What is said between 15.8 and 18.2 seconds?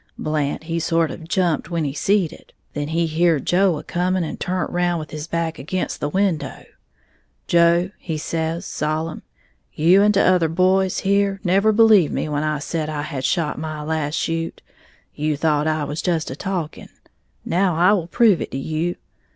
was just a talking. Now I will